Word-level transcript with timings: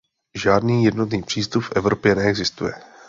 Žádný 0.35 0.83
jednotný 0.85 1.23
přístup 1.23 1.63
v 1.63 1.71
Evropě 1.75 2.15
neexistuje. 2.15 2.73